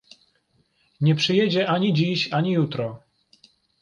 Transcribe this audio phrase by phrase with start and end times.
[1.01, 3.03] "Nie przyjedzie ani dziś, ani jutro."